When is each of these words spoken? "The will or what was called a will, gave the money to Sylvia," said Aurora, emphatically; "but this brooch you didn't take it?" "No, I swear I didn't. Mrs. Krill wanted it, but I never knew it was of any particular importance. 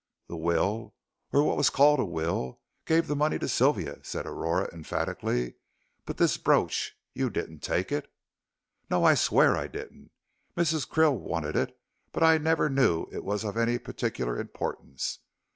"The 0.29 0.35
will 0.35 0.95
or 1.31 1.43
what 1.43 1.57
was 1.57 1.69
called 1.69 1.99
a 1.99 2.05
will, 2.05 2.59
gave 2.87 3.05
the 3.05 3.15
money 3.15 3.37
to 3.37 3.47
Sylvia," 3.47 3.99
said 4.03 4.25
Aurora, 4.25 4.67
emphatically; 4.73 5.57
"but 6.07 6.17
this 6.17 6.37
brooch 6.37 6.97
you 7.13 7.29
didn't 7.29 7.59
take 7.59 7.91
it?" 7.91 8.11
"No, 8.89 9.03
I 9.03 9.13
swear 9.13 9.55
I 9.55 9.67
didn't. 9.67 10.09
Mrs. 10.57 10.89
Krill 10.89 11.19
wanted 11.19 11.55
it, 11.55 11.79
but 12.11 12.23
I 12.23 12.39
never 12.39 12.67
knew 12.67 13.05
it 13.11 13.23
was 13.23 13.43
of 13.43 13.55
any 13.57 13.77
particular 13.77 14.39
importance. 14.39 15.19